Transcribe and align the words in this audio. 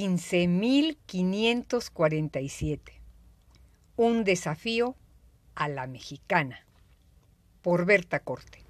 15.547. 0.00 2.80
Un 3.96 4.24
desafío 4.24 4.96
a 5.54 5.68
la 5.68 5.86
mexicana. 5.86 6.66
Por 7.60 7.84
Berta 7.84 8.20
Corte. 8.20 8.64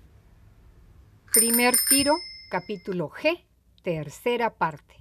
Primer 1.33 1.77
tiro, 1.89 2.15
capítulo 2.51 3.11
G, 3.11 3.45
tercera 3.85 4.55
parte. 4.55 4.97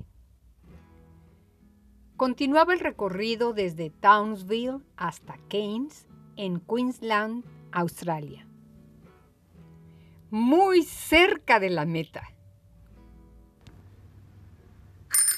Continuaba 2.15 2.73
el 2.73 2.79
recorrido 2.79 3.53
desde 3.53 3.89
Townsville 3.89 4.83
hasta 4.97 5.39
Keynes, 5.47 6.05
en 6.35 6.59
Queensland, 6.59 7.43
Australia. 7.71 8.45
Muy 10.29 10.83
cerca 10.83 11.59
de 11.59 11.71
la 11.71 11.87
meta. 11.87 12.21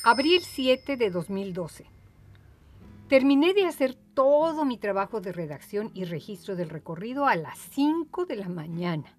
Abril 0.03 0.41
7 0.41 0.97
de 0.97 1.11
2012. 1.11 1.85
Terminé 3.07 3.53
de 3.53 3.67
hacer 3.67 3.93
todo 4.15 4.65
mi 4.65 4.79
trabajo 4.79 5.21
de 5.21 5.31
redacción 5.31 5.91
y 5.93 6.05
registro 6.05 6.55
del 6.55 6.69
recorrido 6.69 7.27
a 7.27 7.35
las 7.35 7.59
5 7.59 8.25
de 8.25 8.35
la 8.35 8.49
mañana. 8.49 9.15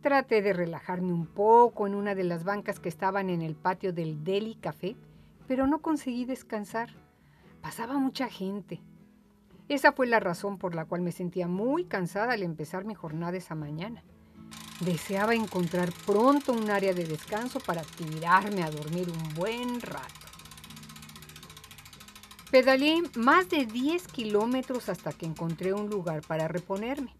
Traté 0.00 0.42
de 0.42 0.52
relajarme 0.52 1.12
un 1.12 1.26
poco 1.26 1.86
en 1.86 1.94
una 1.94 2.16
de 2.16 2.24
las 2.24 2.42
bancas 2.42 2.80
que 2.80 2.88
estaban 2.88 3.30
en 3.30 3.42
el 3.42 3.54
patio 3.54 3.92
del 3.92 4.24
Deli 4.24 4.56
Café, 4.56 4.96
pero 5.46 5.68
no 5.68 5.80
conseguí 5.80 6.24
descansar. 6.24 6.88
Pasaba 7.62 7.96
mucha 7.96 8.26
gente. 8.26 8.80
Esa 9.68 9.92
fue 9.92 10.08
la 10.08 10.18
razón 10.18 10.58
por 10.58 10.74
la 10.74 10.86
cual 10.86 11.02
me 11.02 11.12
sentía 11.12 11.46
muy 11.46 11.84
cansada 11.84 12.32
al 12.32 12.42
empezar 12.42 12.84
mi 12.84 12.94
jornada 12.94 13.36
esa 13.36 13.54
mañana. 13.54 14.02
Deseaba 14.80 15.34
encontrar 15.34 15.90
pronto 16.04 16.52
un 16.52 16.70
área 16.70 16.92
de 16.92 17.04
descanso 17.04 17.60
para 17.60 17.82
tirarme 17.82 18.62
a 18.62 18.70
dormir 18.70 19.08
un 19.08 19.34
buen 19.34 19.80
rato. 19.80 20.26
Pedaleé 22.50 23.02
más 23.16 23.48
de 23.48 23.64
10 23.64 24.06
kilómetros 24.08 24.90
hasta 24.90 25.12
que 25.12 25.24
encontré 25.24 25.72
un 25.72 25.88
lugar 25.88 26.20
para 26.26 26.46
reponerme. 26.46 27.14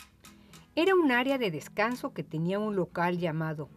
Era 0.75 0.95
un 0.95 1.11
área 1.11 1.39
de 1.39 1.51
descanso 1.51 2.13
que 2.13 2.23
tenía 2.23 2.59
un 2.59 2.77
local 2.77 3.17
llamado 3.19 3.71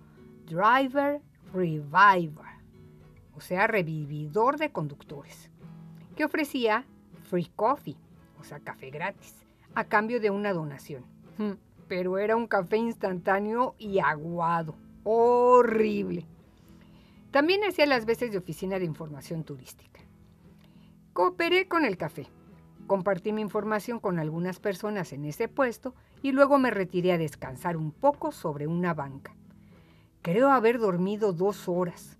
Driver 0.46 1.22
Reviver, 1.54 2.60
o 3.34 3.40
sea, 3.40 3.66
revividor 3.66 4.58
de 4.58 4.72
conductores, 4.72 5.50
que 6.18 6.26
ofrecía 6.26 6.86
free 7.30 7.50
coffee, 7.56 7.96
o 8.40 8.44
sea, 8.44 8.60
café 8.60 8.90
gratis, 8.90 9.36
a 9.74 9.86
cambio 9.86 10.20
de 10.20 10.30
una 10.32 10.52
donación. 10.52 11.06
Hmm 11.38 11.69
pero 11.90 12.20
era 12.20 12.36
un 12.36 12.48
café 12.48 12.78
instantáneo 12.78 13.76
y 13.80 14.00
aguado. 14.00 14.76
Horrible. 15.04 16.26
También 17.32 17.64
hacía 17.68 17.88
las 17.88 18.06
veces 18.06 18.32
de 18.32 18.38
oficina 18.38 18.78
de 18.78 18.86
información 18.86 19.44
turística. 19.44 20.00
Cooperé 21.14 21.68
con 21.68 21.84
el 21.84 21.98
café. 21.98 22.28
Compartí 22.86 23.34
mi 23.34 23.42
información 23.42 24.00
con 24.00 24.20
algunas 24.20 24.60
personas 24.60 25.12
en 25.14 25.26
ese 25.26 25.48
puesto 25.48 25.96
y 26.22 26.32
luego 26.32 26.60
me 26.60 26.72
retiré 26.72 27.12
a 27.12 27.18
descansar 27.18 27.76
un 27.76 27.92
poco 27.92 28.32
sobre 28.32 28.68
una 28.68 28.94
banca. 28.94 29.36
Creo 30.22 30.52
haber 30.52 30.80
dormido 30.80 31.34
dos 31.34 31.68
horas. 31.68 32.20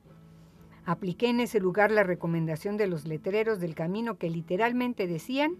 Apliqué 0.86 1.30
en 1.30 1.42
ese 1.42 1.60
lugar 1.60 1.92
la 1.92 2.04
recomendación 2.04 2.76
de 2.78 2.88
los 2.88 3.06
letreros 3.06 3.60
del 3.60 3.76
camino 3.76 4.18
que 4.18 4.30
literalmente 4.32 5.06
decían 5.06 5.58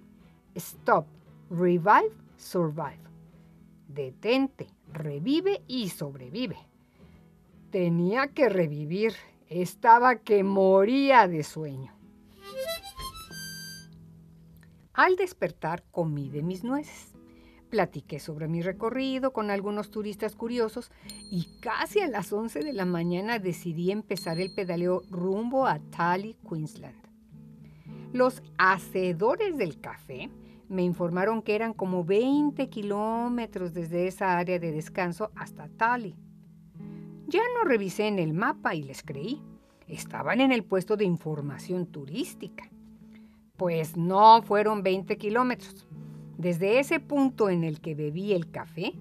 Stop, 0.56 1.06
Revive, 1.52 2.12
Survive 2.38 3.09
detente, 3.90 4.68
revive 4.94 5.62
y 5.68 5.90
sobrevive. 5.90 6.58
Tenía 7.72 8.28
que 8.28 8.48
revivir, 8.48 9.14
estaba 9.48 10.18
que 10.18 10.44
moría 10.44 11.28
de 11.28 11.44
sueño. 11.44 11.94
Al 14.94 15.16
despertar 15.16 15.84
comí 15.92 16.30
de 16.30 16.44
mis 16.44 16.64
nueces. 16.64 17.16
Platiqué 17.70 18.20
sobre 18.20 18.48
mi 18.48 18.64
recorrido 18.64 19.32
con 19.32 19.52
algunos 19.52 19.92
turistas 19.92 20.36
curiosos 20.36 20.92
y 21.32 21.48
casi 21.62 22.00
a 22.00 22.08
las 22.08 22.34
11 22.34 22.62
de 22.62 22.74
la 22.74 22.86
mañana 22.86 23.38
decidí 23.38 23.92
empezar 23.92 24.40
el 24.40 24.52
pedaleo 24.56 25.04
rumbo 25.12 25.68
a 25.68 25.80
Tally, 25.80 26.36
Queensland. 26.50 27.00
Los 28.12 28.42
hacedores 28.58 29.56
del 29.58 29.80
café 29.80 30.32
me 30.70 30.84
informaron 30.84 31.42
que 31.42 31.56
eran 31.56 31.74
como 31.74 32.06
20 32.06 32.70
kilómetros 32.70 33.74
desde 33.74 34.08
esa 34.08 34.38
área 34.38 34.60
de 34.60 34.72
descanso 34.72 35.32
hasta 35.36 35.68
Tali. 35.68 36.16
Ya 37.28 37.42
no 37.56 37.68
revisé 37.68 38.08
en 38.08 38.20
el 38.20 38.34
mapa 38.34 38.76
y 38.76 38.84
les 38.84 39.04
creí. 39.04 39.42
Estaban 39.88 40.42
en 40.42 40.52
el 40.52 40.64
puesto 40.64 40.96
de 40.96 41.06
información 41.06 41.88
turística. 41.88 42.70
Pues 43.58 43.98
no 43.98 44.42
fueron 44.44 44.84
20 44.84 45.18
kilómetros. 45.18 45.88
Desde 46.38 46.80
ese 46.80 47.00
punto 47.00 47.50
en 47.50 47.64
el 47.64 47.82
que 47.82 47.96
bebí 47.96 48.34
el 48.34 48.50
café 48.50 48.94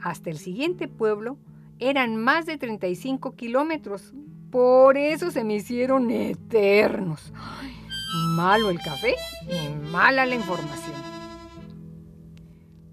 hasta 0.00 0.30
el 0.30 0.38
siguiente 0.38 0.88
pueblo 0.88 1.36
eran 1.78 2.16
más 2.16 2.46
de 2.46 2.58
35 2.58 3.34
kilómetros. 3.34 4.14
Por 4.50 4.96
eso 4.96 5.30
se 5.30 5.44
me 5.44 5.56
hicieron 5.56 6.10
eternos. 6.10 7.32
Malo 8.14 8.68
el 8.68 8.78
café 8.78 9.14
y 9.48 9.74
mala 9.90 10.26
la 10.26 10.34
información. 10.34 11.00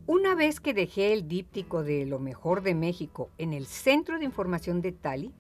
Una 0.07 0.34
vez 0.34 0.62
que 0.62 0.74
dejé 0.74 1.12
el 1.12 1.28
díptico 1.28 1.84
de 1.84 2.06
lo 2.06 2.19
mejor 2.19 2.62
de 2.62 2.74
México 2.74 3.30
en 3.38 3.52
el 3.52 3.66
centro 3.66 4.18
de 4.18 4.24
información 4.24 4.81
de 4.81 4.94
Tali, 4.94 5.34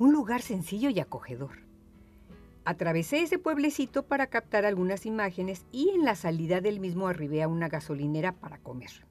un 0.00 0.12
lugar 0.12 0.42
sencillo 0.42 0.90
y 0.90 0.98
acogedor. 0.98 1.60
Atravesé 2.64 3.22
ese 3.22 3.38
pueblecito 3.38 4.02
para 4.02 4.26
captar 4.26 4.64
algunas 4.64 5.06
imágenes 5.06 5.66
y 5.70 5.90
en 5.90 6.04
la 6.04 6.16
salida 6.16 6.60
del 6.60 6.80
mismo 6.80 7.06
arribé 7.06 7.44
a 7.44 7.48
una 7.48 7.68
gasolinera 7.68 8.32
para 8.32 8.58
comer. 8.58 9.06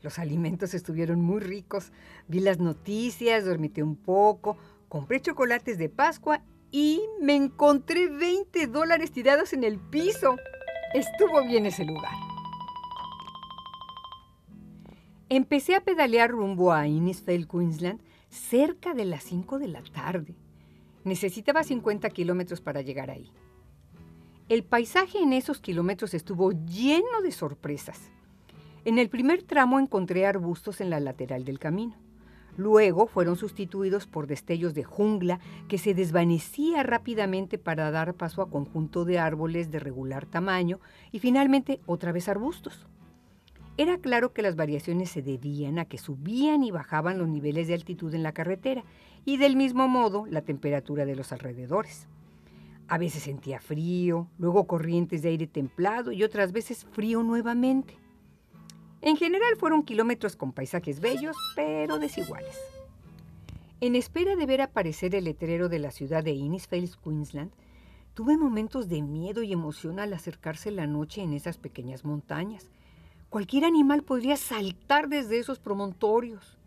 Los 0.00 0.20
alimentos 0.20 0.74
estuvieron 0.74 1.20
muy 1.20 1.40
ricos, 1.40 1.90
vi 2.28 2.38
las 2.38 2.60
noticias, 2.60 3.44
dormité 3.44 3.82
un 3.82 3.96
poco, 3.96 4.56
compré 4.88 5.20
chocolates 5.20 5.76
de 5.76 5.88
Pascua 5.88 6.40
y 6.70 7.00
me 7.20 7.34
encontré 7.34 8.08
20 8.08 8.66
dólares 8.66 9.10
tirados 9.10 9.52
en 9.52 9.64
el 9.64 9.78
piso. 9.78 10.36
Estuvo 10.94 11.46
bien 11.46 11.66
ese 11.66 11.84
lugar. 11.84 12.12
Empecé 15.30 15.74
a 15.74 15.82
pedalear 15.82 16.30
rumbo 16.30 16.72
a 16.72 16.86
Innisfail, 16.86 17.46
Queensland, 17.46 18.00
cerca 18.30 18.94
de 18.94 19.04
las 19.04 19.24
5 19.24 19.58
de 19.58 19.68
la 19.68 19.82
tarde. 19.82 20.34
Necesitaba 21.04 21.62
50 21.62 22.08
kilómetros 22.10 22.60
para 22.60 22.80
llegar 22.80 23.10
ahí. 23.10 23.30
El 24.48 24.64
paisaje 24.64 25.18
en 25.18 25.34
esos 25.34 25.60
kilómetros 25.60 26.14
estuvo 26.14 26.52
lleno 26.52 27.20
de 27.22 27.32
sorpresas. 27.32 28.10
En 28.86 28.98
el 28.98 29.10
primer 29.10 29.42
tramo 29.42 29.78
encontré 29.78 30.24
arbustos 30.24 30.80
en 30.80 30.88
la 30.88 31.00
lateral 31.00 31.44
del 31.44 31.58
camino. 31.58 31.94
Luego 32.58 33.06
fueron 33.06 33.36
sustituidos 33.36 34.08
por 34.08 34.26
destellos 34.26 34.74
de 34.74 34.82
jungla 34.82 35.38
que 35.68 35.78
se 35.78 35.94
desvanecía 35.94 36.82
rápidamente 36.82 37.56
para 37.56 37.92
dar 37.92 38.14
paso 38.14 38.42
a 38.42 38.50
conjunto 38.50 39.04
de 39.04 39.20
árboles 39.20 39.70
de 39.70 39.78
regular 39.78 40.26
tamaño 40.26 40.80
y 41.12 41.20
finalmente 41.20 41.78
otra 41.86 42.10
vez 42.10 42.28
arbustos. 42.28 42.88
Era 43.76 43.98
claro 43.98 44.32
que 44.32 44.42
las 44.42 44.56
variaciones 44.56 45.08
se 45.08 45.22
debían 45.22 45.78
a 45.78 45.84
que 45.84 45.98
subían 45.98 46.64
y 46.64 46.72
bajaban 46.72 47.16
los 47.16 47.28
niveles 47.28 47.68
de 47.68 47.74
altitud 47.74 48.12
en 48.12 48.24
la 48.24 48.32
carretera 48.32 48.82
y 49.24 49.36
del 49.36 49.54
mismo 49.54 49.86
modo 49.86 50.26
la 50.26 50.42
temperatura 50.42 51.06
de 51.06 51.14
los 51.14 51.30
alrededores. 51.30 52.08
A 52.88 52.98
veces 52.98 53.22
sentía 53.22 53.60
frío, 53.60 54.26
luego 54.36 54.66
corrientes 54.66 55.22
de 55.22 55.28
aire 55.28 55.46
templado 55.46 56.10
y 56.10 56.24
otras 56.24 56.50
veces 56.50 56.88
frío 56.90 57.22
nuevamente. 57.22 57.94
En 59.08 59.16
general 59.16 59.56
fueron 59.56 59.84
kilómetros 59.84 60.36
con 60.36 60.52
paisajes 60.52 61.00
bellos, 61.00 61.34
pero 61.56 61.98
desiguales. 61.98 62.60
En 63.80 63.96
espera 63.96 64.36
de 64.36 64.44
ver 64.44 64.60
aparecer 64.60 65.14
el 65.14 65.24
letrero 65.24 65.70
de 65.70 65.78
la 65.78 65.92
ciudad 65.92 66.22
de 66.22 66.32
Innisfail, 66.32 66.90
Queensland, 67.02 67.50
tuve 68.12 68.36
momentos 68.36 68.86
de 68.90 69.00
miedo 69.00 69.42
y 69.42 69.54
emoción 69.54 69.98
al 69.98 70.12
acercarse 70.12 70.70
la 70.70 70.86
noche 70.86 71.22
en 71.22 71.32
esas 71.32 71.56
pequeñas 71.56 72.04
montañas. 72.04 72.68
Cualquier 73.30 73.64
animal 73.64 74.02
podría 74.02 74.36
saltar 74.36 75.08
desde 75.08 75.38
esos 75.38 75.58
promontorios. 75.58 76.58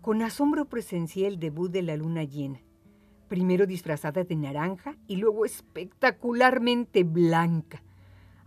Con 0.00 0.22
asombro 0.22 0.64
presencié 0.70 1.26
el 1.26 1.38
debut 1.38 1.70
de 1.70 1.82
la 1.82 1.96
luna 1.98 2.24
llena, 2.24 2.62
primero 3.28 3.66
disfrazada 3.66 4.24
de 4.24 4.36
naranja 4.36 4.96
y 5.06 5.16
luego 5.16 5.44
espectacularmente 5.44 7.04
blanca 7.04 7.82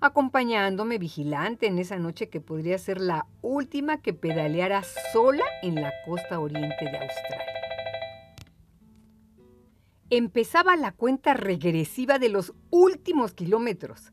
acompañándome 0.03 0.97
vigilante 0.97 1.65
en 1.65 1.79
esa 1.79 1.97
noche 1.97 2.27
que 2.27 2.41
podría 2.41 2.77
ser 2.77 2.99
la 2.99 3.25
última 3.41 4.01
que 4.01 4.13
pedaleara 4.13 4.83
sola 5.13 5.45
en 5.61 5.75
la 5.75 5.93
costa 6.05 6.41
oriente 6.41 6.83
de 6.83 6.97
Australia. 6.97 7.53
Empezaba 10.09 10.75
la 10.75 10.91
cuenta 10.91 11.33
regresiva 11.33 12.19
de 12.19 12.27
los 12.27 12.53
últimos 12.69 13.33
kilómetros 13.33 14.11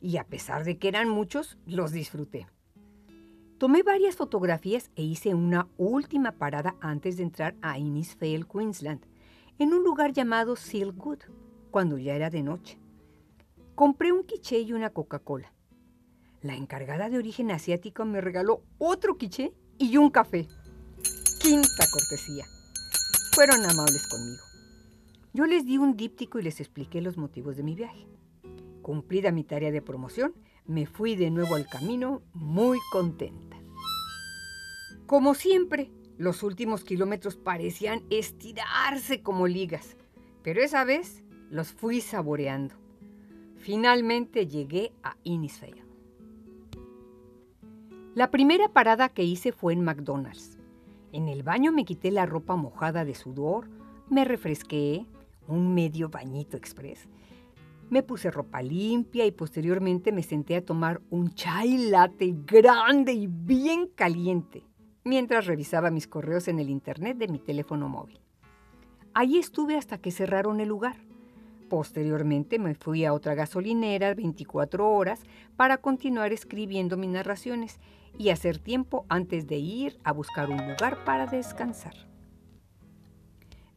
y 0.00 0.18
a 0.18 0.24
pesar 0.24 0.62
de 0.62 0.78
que 0.78 0.86
eran 0.86 1.08
muchos, 1.08 1.58
los 1.66 1.90
disfruté. 1.90 2.46
Tomé 3.58 3.82
varias 3.82 4.14
fotografías 4.14 4.92
e 4.94 5.02
hice 5.02 5.34
una 5.34 5.66
última 5.78 6.30
parada 6.30 6.76
antes 6.80 7.16
de 7.16 7.24
entrar 7.24 7.56
a 7.60 7.76
Innisfail, 7.76 8.46
Queensland, 8.46 9.04
en 9.58 9.74
un 9.74 9.82
lugar 9.82 10.12
llamado 10.12 10.54
Silkwood, 10.54 11.22
cuando 11.72 11.98
ya 11.98 12.14
era 12.14 12.30
de 12.30 12.44
noche. 12.44 12.83
Compré 13.74 14.12
un 14.12 14.22
quiché 14.22 14.60
y 14.60 14.72
una 14.72 14.90
Coca-Cola. 14.90 15.52
La 16.42 16.54
encargada 16.54 17.10
de 17.10 17.18
origen 17.18 17.50
asiático 17.50 18.04
me 18.04 18.20
regaló 18.20 18.62
otro 18.78 19.18
quiché 19.18 19.52
y 19.78 19.96
un 19.96 20.10
café. 20.10 20.46
Quinta 21.40 21.84
cortesía. 21.92 22.44
Fueron 23.32 23.64
amables 23.64 24.06
conmigo. 24.06 24.44
Yo 25.32 25.46
les 25.46 25.66
di 25.66 25.78
un 25.78 25.96
díptico 25.96 26.38
y 26.38 26.44
les 26.44 26.60
expliqué 26.60 27.00
los 27.00 27.16
motivos 27.16 27.56
de 27.56 27.64
mi 27.64 27.74
viaje. 27.74 28.06
Cumplida 28.80 29.32
mi 29.32 29.42
tarea 29.42 29.72
de 29.72 29.82
promoción, 29.82 30.34
me 30.66 30.86
fui 30.86 31.16
de 31.16 31.32
nuevo 31.32 31.56
al 31.56 31.66
camino 31.66 32.22
muy 32.32 32.78
contenta. 32.92 33.56
Como 35.06 35.34
siempre, 35.34 35.90
los 36.16 36.44
últimos 36.44 36.84
kilómetros 36.84 37.34
parecían 37.34 38.04
estirarse 38.08 39.20
como 39.20 39.48
ligas, 39.48 39.96
pero 40.44 40.62
esa 40.62 40.84
vez 40.84 41.24
los 41.50 41.72
fui 41.72 42.00
saboreando. 42.00 42.83
Finalmente 43.64 44.46
llegué 44.46 44.92
a 45.02 45.16
Innisfail. 45.22 45.82
La 48.14 48.30
primera 48.30 48.68
parada 48.68 49.08
que 49.08 49.24
hice 49.24 49.52
fue 49.52 49.72
en 49.72 49.82
McDonald's. 49.82 50.58
En 51.12 51.28
el 51.28 51.42
baño 51.42 51.72
me 51.72 51.86
quité 51.86 52.10
la 52.10 52.26
ropa 52.26 52.56
mojada 52.56 53.06
de 53.06 53.14
sudor, 53.14 53.70
me 54.10 54.26
refresqué, 54.26 55.06
un 55.48 55.74
medio 55.74 56.10
bañito 56.10 56.58
express. 56.58 57.08
Me 57.88 58.02
puse 58.02 58.30
ropa 58.30 58.60
limpia 58.60 59.24
y 59.24 59.32
posteriormente 59.32 60.12
me 60.12 60.22
senté 60.22 60.56
a 60.56 60.64
tomar 60.66 61.00
un 61.08 61.32
chai 61.32 61.88
latte 61.88 62.34
grande 62.44 63.14
y 63.14 63.28
bien 63.28 63.88
caliente 63.94 64.62
mientras 65.04 65.46
revisaba 65.46 65.90
mis 65.90 66.06
correos 66.06 66.48
en 66.48 66.58
el 66.58 66.68
internet 66.68 67.16
de 67.16 67.28
mi 67.28 67.38
teléfono 67.38 67.88
móvil. 67.88 68.20
Allí 69.14 69.38
estuve 69.38 69.78
hasta 69.78 69.96
que 69.96 70.10
cerraron 70.10 70.60
el 70.60 70.68
lugar. 70.68 70.96
Posteriormente 71.68 72.58
me 72.58 72.74
fui 72.74 73.04
a 73.04 73.12
otra 73.12 73.34
gasolinera 73.34 74.14
24 74.14 74.88
horas 74.88 75.22
para 75.56 75.78
continuar 75.78 76.32
escribiendo 76.32 76.96
mis 76.96 77.10
narraciones 77.10 77.80
y 78.18 78.28
hacer 78.30 78.58
tiempo 78.58 79.06
antes 79.08 79.46
de 79.46 79.56
ir 79.56 79.98
a 80.04 80.12
buscar 80.12 80.50
un 80.50 80.58
lugar 80.68 81.04
para 81.04 81.26
descansar. 81.26 81.94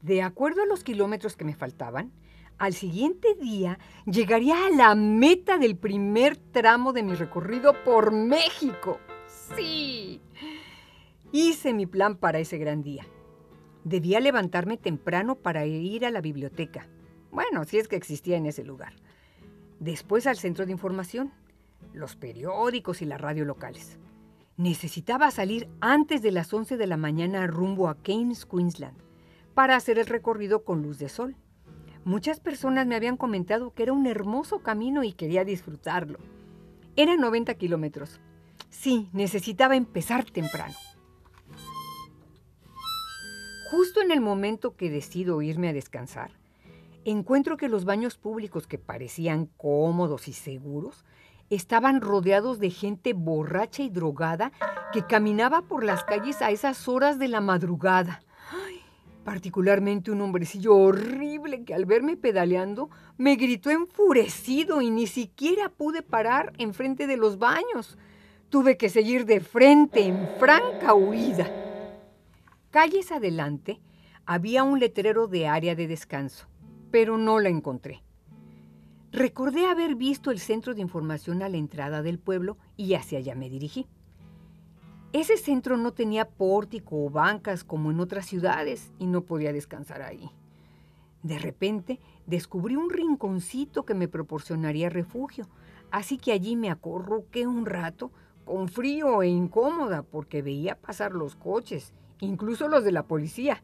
De 0.01 0.21
acuerdo 0.21 0.63
a 0.63 0.65
los 0.65 0.83
kilómetros 0.83 1.35
que 1.35 1.45
me 1.45 1.55
faltaban, 1.55 2.11
al 2.57 2.73
siguiente 2.73 3.35
día 3.35 3.79
llegaría 4.05 4.65
a 4.65 4.69
la 4.71 4.95
meta 4.95 5.57
del 5.57 5.77
primer 5.77 6.37
tramo 6.37 6.91
de 6.93 7.03
mi 7.03 7.13
recorrido 7.13 7.73
por 7.83 8.11
México. 8.11 8.99
Sí, 9.55 10.21
hice 11.31 11.73
mi 11.73 11.85
plan 11.85 12.15
para 12.15 12.39
ese 12.39 12.57
gran 12.57 12.81
día. 12.83 13.05
Debía 13.83 14.19
levantarme 14.19 14.77
temprano 14.77 15.35
para 15.35 15.65
ir 15.65 16.05
a 16.05 16.11
la 16.11 16.19
biblioteca. 16.19 16.87
Bueno, 17.37 17.65
si 17.65 17.77
es 17.77 17.87
que 17.87 17.95
existía 17.95 18.35
en 18.35 18.47
ese 18.47 18.63
lugar. 18.63 18.93
Después 19.79 20.25
al 20.25 20.37
centro 20.37 20.65
de 20.65 20.71
información, 20.71 21.31
los 21.93 22.15
periódicos 22.15 23.03
y 23.03 23.05
la 23.05 23.19
radio 23.19 23.45
locales. 23.45 23.99
Necesitaba 24.57 25.29
salir 25.29 25.69
antes 25.79 26.23
de 26.23 26.31
las 26.31 26.51
11 26.51 26.77
de 26.77 26.87
la 26.87 26.97
mañana 26.97 27.45
rumbo 27.45 27.89
a 27.89 28.01
Keynes, 28.01 28.47
Queensland, 28.47 28.97
para 29.53 29.75
hacer 29.75 29.99
el 29.99 30.07
recorrido 30.07 30.63
con 30.63 30.81
luz 30.81 30.97
de 30.97 31.09
sol. 31.09 31.35
Muchas 32.05 32.39
personas 32.39 32.87
me 32.87 32.95
habían 32.95 33.17
comentado 33.17 33.71
que 33.71 33.83
era 33.83 33.93
un 33.93 34.07
hermoso 34.07 34.63
camino 34.63 35.03
y 35.03 35.13
quería 35.13 35.45
disfrutarlo. 35.45 36.17
Eran 36.95 37.19
90 37.19 37.53
kilómetros. 37.53 38.19
Sí, 38.71 39.09
necesitaba 39.13 39.75
empezar 39.75 40.25
temprano. 40.25 40.73
Justo 43.69 44.01
en 44.01 44.09
el 44.09 44.21
momento 44.21 44.75
que 44.75 44.89
decido 44.89 45.43
irme 45.43 45.69
a 45.69 45.73
descansar, 45.73 46.31
encuentro 47.11 47.57
que 47.57 47.69
los 47.69 47.85
baños 47.85 48.17
públicos 48.17 48.67
que 48.67 48.77
parecían 48.77 49.45
cómodos 49.57 50.27
y 50.27 50.33
seguros 50.33 51.05
estaban 51.49 52.01
rodeados 52.01 52.59
de 52.59 52.69
gente 52.69 53.13
borracha 53.13 53.83
y 53.83 53.89
drogada 53.89 54.51
que 54.91 55.05
caminaba 55.05 55.61
por 55.61 55.83
las 55.83 56.03
calles 56.03 56.41
a 56.41 56.51
esas 56.51 56.87
horas 56.87 57.19
de 57.19 57.29
la 57.29 57.41
madrugada. 57.41 58.21
particularmente 59.23 60.09
un 60.09 60.21
hombrecillo 60.21 60.73
horrible 60.73 61.65
que 61.65 61.73
al 61.73 61.83
verme 61.83 62.15
pedaleando 62.15 62.89
me 63.17 63.35
gritó 63.35 63.69
enfurecido 63.69 64.81
y 64.81 64.89
ni 64.89 65.05
siquiera 65.05 65.67
pude 65.67 66.01
parar 66.01 66.53
enfrente 66.57 67.07
de 67.07 67.17
los 67.17 67.37
baños. 67.37 67.97
Tuve 68.49 68.77
que 68.77 68.87
seguir 68.87 69.25
de 69.25 69.41
frente 69.41 70.05
en 70.07 70.29
franca 70.39 70.93
huida. 70.93 71.51
Calles 72.71 73.11
adelante 73.11 73.81
había 74.25 74.63
un 74.63 74.79
letrero 74.79 75.27
de 75.27 75.47
área 75.47 75.75
de 75.75 75.87
descanso, 75.87 76.47
pero 76.91 77.17
no 77.17 77.39
la 77.39 77.49
encontré. 77.49 78.03
Recordé 79.11 79.65
haber 79.65 79.95
visto 79.95 80.31
el 80.31 80.39
centro 80.39 80.75
de 80.75 80.81
información 80.81 81.41
a 81.41 81.49
la 81.49 81.57
entrada 81.57 82.01
del 82.01 82.19
pueblo 82.19 82.57
y 82.75 82.93
hacia 82.93 83.19
allá 83.19 83.35
me 83.35 83.49
dirigí. 83.49 83.87
Ese 85.13 85.37
centro 85.37 85.77
no 85.77 85.93
tenía 85.93 86.27
pórtico 86.27 87.05
o 87.05 87.09
bancas 87.09 87.63
como 87.63 87.89
en 87.89 87.99
otras 87.99 88.25
ciudades 88.25 88.91
y 88.99 89.07
no 89.07 89.21
podía 89.21 89.53
descansar 89.53 90.01
ahí. 90.01 90.29
De 91.23 91.39
repente 91.39 91.99
descubrí 92.25 92.75
un 92.75 92.89
rinconcito 92.89 93.85
que 93.85 93.93
me 93.93 94.07
proporcionaría 94.07 94.89
refugio, 94.89 95.47
así 95.89 96.17
que 96.17 96.33
allí 96.33 96.55
me 96.55 96.69
acorruqué 96.69 97.47
un 97.47 97.65
rato, 97.65 98.11
con 98.45 98.69
frío 98.69 99.23
e 99.23 99.27
incómoda, 99.27 100.03
porque 100.03 100.41
veía 100.41 100.75
pasar 100.75 101.13
los 101.13 101.35
coches, 101.35 101.93
incluso 102.19 102.67
los 102.67 102.83
de 102.83 102.91
la 102.91 103.03
policía. 103.03 103.61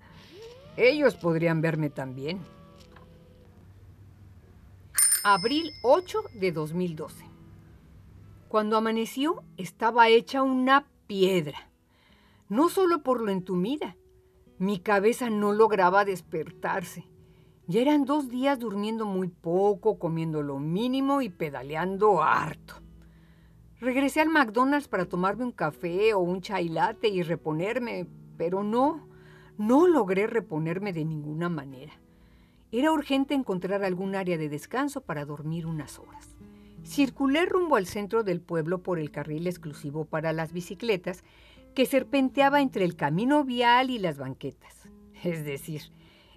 Ellos 0.76 1.16
podrían 1.16 1.62
verme 1.62 1.90
también. 1.90 2.40
Abril 5.26 5.72
8 5.84 6.20
de 6.34 6.52
2012. 6.52 7.24
Cuando 8.50 8.76
amaneció 8.76 9.46
estaba 9.56 10.10
hecha 10.10 10.44
una 10.44 10.86
piedra. 11.08 11.72
No 12.50 12.68
solo 12.68 13.04
por 13.04 13.22
lo 13.22 13.32
entumida, 13.32 13.96
mi 14.58 14.80
cabeza 14.80 15.30
no 15.30 15.54
lograba 15.54 16.04
despertarse. 16.04 17.08
Ya 17.68 17.80
eran 17.80 18.04
dos 18.04 18.28
días 18.28 18.60
durmiendo 18.60 19.06
muy 19.06 19.30
poco, 19.30 19.98
comiendo 19.98 20.44
lo 20.44 20.60
mínimo 20.60 21.22
y 21.22 21.30
pedaleando 21.30 22.22
harto. 22.22 22.82
Regresé 23.80 24.20
al 24.20 24.28
McDonald's 24.28 24.90
para 24.90 25.06
tomarme 25.06 25.46
un 25.46 25.54
café 25.54 26.14
o 26.14 26.20
un 26.20 26.42
chai 26.42 26.68
latte 26.68 27.08
y 27.08 27.24
reponerme, 27.24 28.10
pero 28.36 28.62
no, 28.62 29.08
no 29.58 29.88
logré 29.88 30.28
reponerme 30.28 30.92
de 30.92 31.06
ninguna 31.06 31.48
manera. 31.48 31.94
Era 32.74 32.92
urgente 32.92 33.36
encontrar 33.36 33.84
algún 33.84 34.16
área 34.16 34.36
de 34.36 34.50
descanso 34.50 35.02
para 35.02 35.26
dormir 35.26 35.68
unas 35.68 36.00
horas. 36.00 36.36
Circulé 36.84 37.46
rumbo 37.46 37.76
al 37.76 37.86
centro 37.86 38.24
del 38.24 38.42
pueblo 38.42 38.82
por 38.82 38.98
el 38.98 39.12
carril 39.12 39.46
exclusivo 39.46 40.06
para 40.06 40.34
las 40.34 40.54
bicicletas 40.54 41.24
que 41.76 41.86
serpenteaba 41.86 42.62
entre 42.62 42.84
el 42.84 42.96
camino 42.96 43.44
vial 43.44 43.92
y 43.92 44.00
las 44.00 44.18
banquetas. 44.18 44.90
Es 45.24 45.46
decir, 45.46 45.84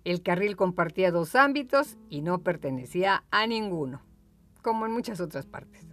el 0.04 0.20
carril 0.20 0.56
compartía 0.56 1.10
dos 1.10 1.34
ámbitos 1.34 1.96
y 2.10 2.20
no 2.20 2.40
pertenecía 2.40 3.24
a 3.30 3.46
ninguno, 3.46 4.02
como 4.60 4.84
en 4.84 4.92
muchas 4.92 5.22
otras 5.22 5.46
partes. 5.46 5.86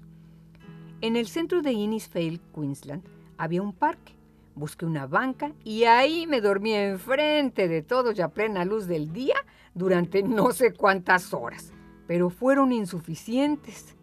En 0.99 1.15
el 1.15 1.27
centro 1.27 1.61
de 1.61 1.71
Innisfail, 1.71 2.41
Queensland, 2.53 3.07
había 3.37 3.61
un 3.61 3.71
parque. 3.71 4.17
Busqué 4.55 4.85
una 4.85 5.07
banca 5.07 5.53
y 5.63 5.85
ahí 5.85 6.27
me 6.27 6.41
dormí 6.41 6.73
enfrente 6.73 7.69
de 7.69 7.81
todos 7.81 8.19
y 8.19 8.21
a 8.21 8.27
plena 8.27 8.65
luz 8.65 8.87
del 8.87 9.13
día 9.13 9.37
durante 9.73 10.23
no 10.23 10.51
sé 10.51 10.73
cuántas 10.73 11.33
horas, 11.33 11.73
pero 12.07 12.29
fueron 12.29 12.71
insuficientes 12.71 13.95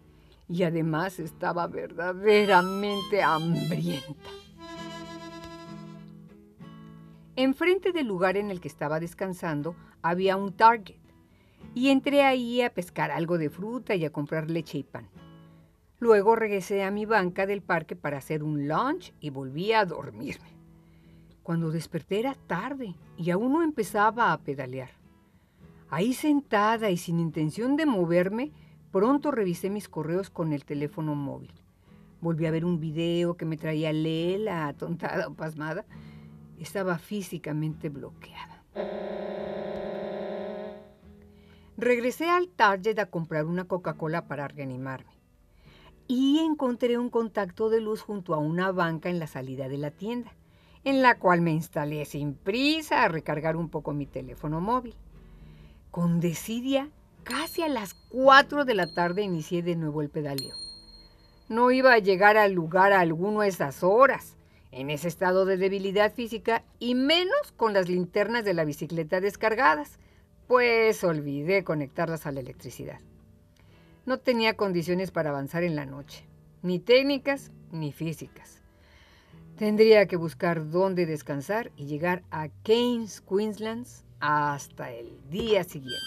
y 0.48 0.64
además 0.64 1.20
estaba 1.20 1.66
verdaderamente 1.66 3.22
hambrienta. 3.22 4.30
Enfrente 7.36 7.92
del 7.92 8.06
lugar 8.06 8.36
en 8.36 8.50
el 8.50 8.60
que 8.60 8.68
estaba 8.68 9.00
descansando 9.00 9.76
había 10.02 10.36
un 10.36 10.52
Target 10.52 10.98
y 11.74 11.88
entré 11.88 12.22
ahí 12.22 12.62
a 12.62 12.74
pescar 12.74 13.10
algo 13.10 13.38
de 13.38 13.48
fruta 13.48 13.94
y 13.94 14.04
a 14.04 14.10
comprar 14.10 14.50
leche 14.50 14.78
y 14.78 14.82
pan. 14.82 15.08
Luego 16.00 16.34
regresé 16.34 16.82
a 16.82 16.90
mi 16.90 17.04
banca 17.04 17.46
del 17.46 17.62
parque 17.62 17.94
para 17.94 18.18
hacer 18.18 18.42
un 18.42 18.66
lunch 18.66 19.12
y 19.20 19.30
volví 19.30 19.72
a 19.72 19.84
dormirme. 19.84 20.50
Cuando 21.42 21.70
desperté 21.70 22.20
era 22.20 22.34
tarde 22.34 22.94
y 23.16 23.30
aún 23.30 23.52
no 23.52 23.62
empezaba 23.62 24.32
a 24.32 24.38
pedalear. 24.38 24.99
Ahí 25.90 26.14
sentada 26.14 26.90
y 26.90 26.96
sin 26.96 27.18
intención 27.18 27.76
de 27.76 27.84
moverme, 27.84 28.52
pronto 28.92 29.32
revisé 29.32 29.70
mis 29.70 29.88
correos 29.88 30.30
con 30.30 30.52
el 30.52 30.64
teléfono 30.64 31.16
móvil. 31.16 31.52
Volví 32.20 32.46
a 32.46 32.52
ver 32.52 32.64
un 32.64 32.78
video 32.78 33.36
que 33.36 33.44
me 33.44 33.56
traía 33.56 33.92
Lela, 33.92 34.68
atontada 34.68 35.26
o 35.26 35.34
pasmada. 35.34 35.84
Estaba 36.60 36.98
físicamente 36.98 37.88
bloqueada. 37.88 38.62
Regresé 41.76 42.28
al 42.28 42.48
Target 42.48 42.98
a 43.00 43.06
comprar 43.06 43.46
una 43.46 43.64
Coca-Cola 43.64 44.28
para 44.28 44.46
reanimarme. 44.46 45.10
Y 46.06 46.38
encontré 46.38 46.98
un 46.98 47.10
contacto 47.10 47.68
de 47.68 47.80
luz 47.80 48.02
junto 48.02 48.34
a 48.34 48.38
una 48.38 48.70
banca 48.70 49.08
en 49.08 49.18
la 49.18 49.26
salida 49.26 49.68
de 49.68 49.78
la 49.78 49.90
tienda, 49.90 50.32
en 50.84 51.02
la 51.02 51.18
cual 51.18 51.40
me 51.40 51.50
instalé 51.50 52.04
sin 52.04 52.34
prisa 52.34 53.02
a 53.02 53.08
recargar 53.08 53.56
un 53.56 53.70
poco 53.70 53.92
mi 53.92 54.06
teléfono 54.06 54.60
móvil. 54.60 54.94
Con 55.90 56.20
desidia 56.20 56.88
casi 57.24 57.62
a 57.62 57.68
las 57.68 57.94
4 58.10 58.64
de 58.64 58.74
la 58.74 58.92
tarde 58.94 59.22
inicié 59.22 59.62
de 59.62 59.74
nuevo 59.74 60.02
el 60.02 60.08
pedaleo. 60.08 60.54
No 61.48 61.72
iba 61.72 61.92
a 61.92 61.98
llegar 61.98 62.36
al 62.36 62.52
lugar 62.52 62.92
a 62.92 63.00
alguno 63.00 63.40
a 63.40 63.48
esas 63.48 63.82
horas, 63.82 64.36
en 64.70 64.88
ese 64.88 65.08
estado 65.08 65.44
de 65.44 65.56
debilidad 65.56 66.14
física 66.14 66.62
y 66.78 66.94
menos 66.94 67.52
con 67.56 67.72
las 67.72 67.88
linternas 67.88 68.44
de 68.44 68.54
la 68.54 68.64
bicicleta 68.64 69.20
descargadas, 69.20 69.98
pues 70.46 71.02
olvidé 71.02 71.64
conectarlas 71.64 72.24
a 72.24 72.30
la 72.30 72.38
electricidad. 72.38 73.00
No 74.06 74.18
tenía 74.18 74.56
condiciones 74.56 75.10
para 75.10 75.30
avanzar 75.30 75.64
en 75.64 75.74
la 75.74 75.86
noche, 75.86 76.24
ni 76.62 76.78
técnicas 76.78 77.50
ni 77.72 77.90
físicas. 77.90 78.59
Tendría 79.60 80.06
que 80.06 80.16
buscar 80.16 80.70
dónde 80.70 81.04
descansar 81.04 81.70
y 81.76 81.84
llegar 81.84 82.22
a 82.30 82.48
Keynes, 82.48 83.20
Queensland, 83.20 83.86
hasta 84.18 84.90
el 84.90 85.20
día 85.28 85.64
siguiente. 85.64 85.98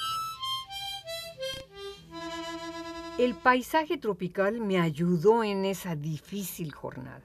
El 3.19 3.35
paisaje 3.35 3.99
tropical 3.99 4.59
me 4.59 4.79
ayudó 4.79 5.43
en 5.43 5.65
esa 5.65 5.95
difícil 5.95 6.71
jornada. 6.73 7.21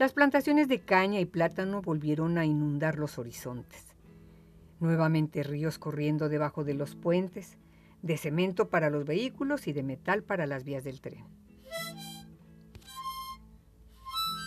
Las 0.00 0.12
plantaciones 0.14 0.66
de 0.66 0.80
caña 0.80 1.20
y 1.20 1.26
plátano 1.26 1.80
volvieron 1.80 2.36
a 2.36 2.44
inundar 2.44 2.98
los 2.98 3.16
horizontes. 3.16 3.86
Nuevamente 4.80 5.44
ríos 5.44 5.78
corriendo 5.78 6.28
debajo 6.28 6.64
de 6.64 6.74
los 6.74 6.96
puentes, 6.96 7.56
de 8.02 8.16
cemento 8.16 8.68
para 8.68 8.90
los 8.90 9.04
vehículos 9.04 9.68
y 9.68 9.72
de 9.72 9.84
metal 9.84 10.24
para 10.24 10.48
las 10.48 10.64
vías 10.64 10.82
del 10.82 11.00
tren. 11.00 11.39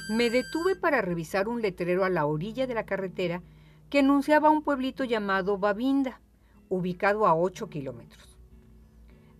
Me 0.09 0.29
detuve 0.29 0.75
para 0.75 1.01
revisar 1.01 1.47
un 1.47 1.61
letrero 1.61 2.03
a 2.03 2.09
la 2.09 2.25
orilla 2.25 2.67
de 2.67 2.73
la 2.73 2.85
carretera 2.85 3.41
que 3.89 3.99
anunciaba 3.99 4.49
un 4.49 4.61
pueblito 4.61 5.05
llamado 5.05 5.57
Babinda, 5.57 6.19
ubicado 6.67 7.25
a 7.25 7.35
8 7.35 7.69
kilómetros. 7.69 8.37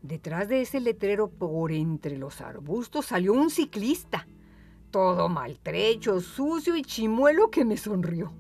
Detrás 0.02 0.48
de 0.48 0.62
ese 0.62 0.80
letrero, 0.80 1.30
por 1.30 1.72
entre 1.74 2.18
los 2.18 2.40
arbustos, 2.40 3.08
salió 3.08 3.34
un 3.34 3.50
ciclista, 3.50 4.26
todo 4.90 5.28
maltrecho, 5.28 6.22
sucio 6.22 6.78
y 6.78 6.84
chimuelo 6.84 7.50
que 7.50 7.66
me 7.66 7.76
sonrió. 7.76 8.32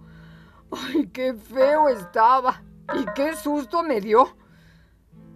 ¡Ay, 0.71 1.07
qué 1.07 1.33
feo 1.33 1.89
estaba! 1.89 2.63
¡Y 2.99 3.05
qué 3.15 3.35
susto 3.35 3.83
me 3.83 3.99
dio! 3.99 4.37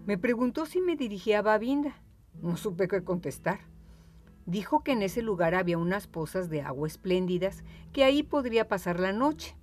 Me 0.06 0.18
preguntó 0.18 0.66
si 0.66 0.80
me 0.80 0.96
dirigía 0.96 1.40
a 1.40 1.42
Babinda. 1.42 2.02
No 2.42 2.56
supe 2.56 2.88
qué 2.88 3.04
contestar. 3.04 3.60
Dijo 4.48 4.82
que 4.82 4.94
en 4.94 5.02
ese 5.02 5.22
lugar 5.22 5.56
había 5.56 5.78
unas 5.78 6.08
pozas 6.08 6.50
de 6.50 6.62
agua 6.62 6.88
espléndidas, 6.88 7.66
que 7.92 8.06
ahí 8.06 8.24
podría 8.24 8.70
pasar 8.70 8.98
la 8.98 9.12
noche. 9.12 9.58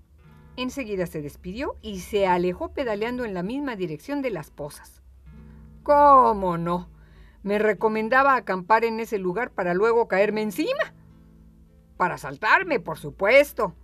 Enseguida 0.58 1.06
se 1.06 1.22
despidió 1.22 1.76
y 1.80 2.00
se 2.00 2.26
alejó 2.26 2.74
pedaleando 2.74 3.24
en 3.24 3.32
la 3.32 3.42
misma 3.42 3.76
dirección 3.76 4.20
de 4.20 4.28
las 4.28 4.50
pozas. 4.50 5.00
¿Cómo 5.82 6.58
no? 6.58 6.90
Me 7.42 7.58
recomendaba 7.58 8.36
acampar 8.36 8.84
en 8.84 9.00
ese 9.00 9.18
lugar 9.18 9.52
para 9.52 9.72
luego 9.72 10.06
caerme 10.06 10.42
encima. 10.42 10.92
Para 11.96 12.18
saltarme, 12.18 12.78
por 12.78 12.98
supuesto. 12.98 13.74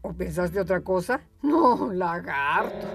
¿O 0.00 0.14
pensaste 0.14 0.58
otra 0.58 0.80
cosa? 0.80 1.20
No, 1.42 1.92
lagarto. 1.92 2.86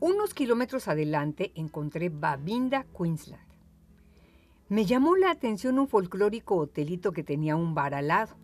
Unos 0.00 0.32
kilómetros 0.32 0.88
adelante 0.88 1.52
encontré 1.56 2.08
Babinda, 2.08 2.86
Queensland. 2.96 3.49
Me 4.70 4.86
llamó 4.86 5.16
la 5.16 5.32
atención 5.32 5.80
un 5.80 5.88
folclórico 5.88 6.54
hotelito 6.54 7.10
que 7.10 7.24
tenía 7.24 7.56
un 7.56 7.74
bar 7.74 7.92
al 7.92 8.06
lado. 8.06 8.36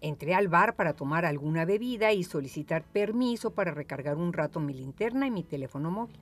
Entré 0.00 0.32
al 0.32 0.46
bar 0.46 0.76
para 0.76 0.94
tomar 0.94 1.24
alguna 1.24 1.64
bebida 1.64 2.12
y 2.12 2.22
solicitar 2.22 2.84
permiso 2.84 3.50
para 3.52 3.72
recargar 3.72 4.16
un 4.16 4.32
rato 4.32 4.60
mi 4.60 4.72
linterna 4.72 5.26
y 5.26 5.32
mi 5.32 5.42
teléfono 5.42 5.90
móvil. 5.90 6.20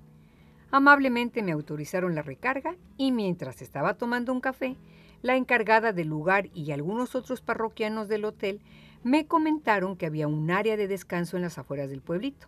Amablemente 0.71 1.43
me 1.43 1.53
autorizaron 1.53 2.15
la 2.15 2.23
recarga 2.23 2.77
y 2.97 3.13
mientras 3.13 3.61
estaba 3.61 3.99
tomando 3.99 4.33
un 4.33 4.41
café, 4.41 4.77
la 5.21 5.37
encargada 5.37 5.93
del 5.93 6.09
lugar 6.09 6.49
y 6.55 6.73
algunos 6.73 7.15
otros 7.15 7.43
parroquianos 7.43 8.09
del 8.09 8.25
hotel 8.25 8.63
me 9.05 9.27
comentaron 9.27 9.99
que 9.99 10.07
había 10.07 10.27
un 10.27 10.51
área 10.51 10.79
de 10.79 10.89
descanso 10.89 11.37
en 11.37 11.43
las 11.43 11.59
afueras 11.59 11.91
del 11.91 12.01
pueblito, 12.01 12.47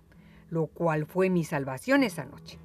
lo 0.49 0.66
cual 0.66 1.04
fue 1.04 1.28
mi 1.28 1.44
salvación 1.44 2.04
esa 2.04 2.25
noche. 2.25 2.58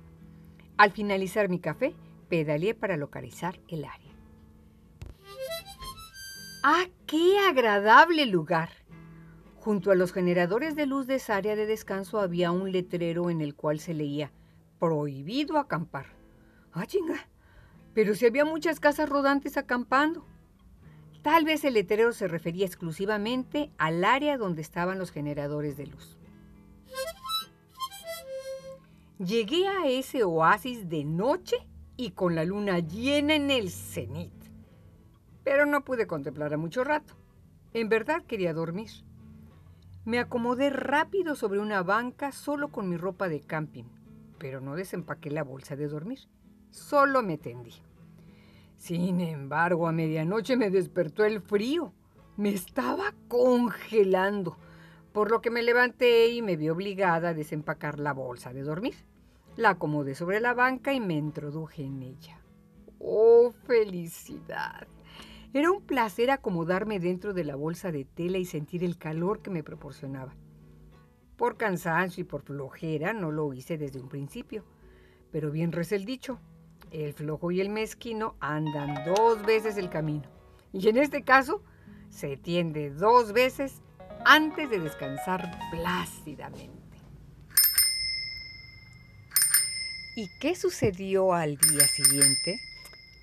Al 0.78 0.92
finalizar 0.92 1.50
mi 1.50 1.60
café, 1.60 1.96
pedaleé 2.28 2.74
para 2.74 2.98
localizar 2.98 3.60
el 3.68 3.86
área. 3.86 4.14
¡Ah, 6.64 6.86
qué 7.06 7.38
agradable 7.40 8.26
lugar! 8.26 8.70
Junto 9.58 9.92
a 9.92 9.96
los 9.96 10.14
generadores 10.14 10.76
de 10.76 10.86
luz 10.86 11.08
de 11.08 11.16
esa 11.16 11.36
área 11.36 11.56
de 11.56 11.66
descanso 11.66 12.20
había 12.20 12.52
un 12.52 12.72
letrero 12.72 13.30
en 13.30 13.42
el 13.42 13.56
cual 13.56 13.80
se 13.80 13.94
leía 13.94 14.32
Prohibido 14.80 15.58
acampar. 15.58 16.08
¡Ah, 16.74 16.86
chinga! 16.86 17.28
Pero 17.94 18.14
si 18.14 18.26
había 18.26 18.46
muchas 18.46 18.80
casas 18.80 19.10
rodantes 19.10 19.58
acampando. 19.58 20.26
Tal 21.22 21.46
vez 21.46 21.64
el 21.64 21.74
letrero 21.76 22.12
se 22.12 22.28
refería 22.28 22.66
exclusivamente 22.66 23.72
al 23.78 24.04
área 24.04 24.38
donde 24.38 24.62
estaban 24.62 25.00
los 25.00 25.12
generadores 25.12 25.78
de 25.78 25.88
luz. 25.88 26.18
Llegué 29.18 29.68
a 29.68 29.88
ese 29.88 30.24
oasis 30.24 30.90
de 30.90 31.06
noche 31.06 31.56
y 31.98 32.12
con 32.12 32.36
la 32.36 32.46
luna 32.46 32.80
llena 32.80 33.36
en 33.36 33.52
el 33.52 33.70
cenit 33.70 34.46
pero 35.46 35.68
no 35.68 35.86
pude 35.86 36.08
contemplar 36.08 36.54
a 36.54 36.58
mucho 36.58 36.84
rato. 36.84 37.14
En 37.74 37.88
verdad 37.88 38.24
quería 38.24 38.52
dormir. 38.52 38.90
Me 40.04 40.20
acomodé 40.20 40.72
rápido 40.72 41.36
sobre 41.36 41.60
una 41.60 41.84
banca 41.84 42.32
solo 42.32 42.70
con 42.70 42.90
mi 42.90 42.98
ropa 42.98 43.30
de 43.30 43.42
camping, 43.42 43.86
pero 44.40 44.60
no 44.60 44.76
desempaqué 44.76 45.30
la 45.30 45.44
bolsa 45.44 45.76
de 45.76 45.88
dormir. 45.88 46.20
Solo 46.72 47.22
me 47.22 47.38
tendí. 47.38 47.74
Sin 48.78 49.22
embargo, 49.22 49.88
a 49.88 49.92
medianoche 49.92 50.58
me 50.58 50.72
despertó 50.72 51.24
el 51.24 51.42
frío. 51.42 51.94
Me 52.38 52.50
estaba 52.50 53.14
congelando, 53.28 54.58
por 55.14 55.30
lo 55.30 55.42
que 55.42 55.52
me 55.52 55.64
levanté 55.64 56.28
y 56.30 56.42
me 56.42 56.58
vi 56.58 56.70
obligada 56.70 57.30
a 57.30 57.34
desempacar 57.34 58.00
la 58.00 58.14
bolsa 58.14 58.52
de 58.52 58.64
dormir. 58.64 58.96
La 59.58 59.70
acomodé 59.70 60.16
sobre 60.16 60.42
la 60.42 60.54
banca 60.54 60.94
y 60.94 61.00
me 61.00 61.14
introduje 61.14 61.84
en 61.84 62.02
ella. 62.02 62.42
¡Oh, 63.00 63.54
felicidad! 63.66 64.88
Era 65.54 65.72
un 65.72 65.82
placer 65.82 66.30
acomodarme 66.30 67.00
dentro 67.00 67.34
de 67.34 67.46
la 67.46 67.56
bolsa 67.56 67.94
de 67.94 68.04
tela 68.04 68.38
y 68.38 68.44
sentir 68.44 68.84
el 68.84 68.98
calor 68.98 69.42
que 69.42 69.50
me 69.50 69.64
proporcionaba. 69.64 70.36
Por 71.38 71.56
cansancio 71.56 72.22
y 72.22 72.26
por 72.26 72.42
flojera 72.42 73.14
no 73.14 73.32
lo 73.32 73.54
hice 73.54 73.78
desde 73.78 74.02
un 74.02 74.10
principio, 74.10 74.66
pero 75.32 75.52
bien 75.52 75.72
reza 75.72 75.96
el 75.96 76.04
dicho, 76.04 76.40
el 76.92 77.14
flojo 77.14 77.52
y 77.52 77.62
el 77.62 77.70
mezquino 77.70 78.36
andan 78.42 79.06
dos 79.06 79.46
veces 79.46 79.78
el 79.78 79.90
camino. 79.90 80.30
Y 80.74 80.90
en 80.90 80.98
este 80.98 81.24
caso, 81.24 81.64
se 82.10 82.36
tiende 82.36 82.90
dos 82.90 83.32
veces 83.32 83.82
antes 84.26 84.70
de 84.70 84.80
descansar 84.80 85.58
plácidamente. 85.72 86.85
¿Y 90.18 90.30
qué 90.40 90.56
sucedió 90.56 91.34
al 91.34 91.58
día 91.58 91.88
siguiente? 91.90 92.62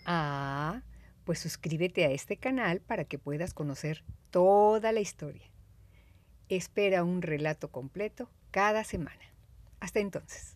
Ah, 0.04 0.82
pues 1.24 1.38
suscríbete 1.38 2.04
a 2.04 2.10
este 2.10 2.36
canal 2.36 2.80
para 2.80 3.06
que 3.06 3.18
puedas 3.18 3.54
conocer 3.54 4.04
toda 4.30 4.92
la 4.92 5.00
historia. 5.00 5.50
Espera 6.50 7.02
un 7.02 7.22
relato 7.22 7.70
completo 7.70 8.28
cada 8.50 8.84
semana. 8.84 9.22
Hasta 9.80 10.00
entonces. 10.00 10.54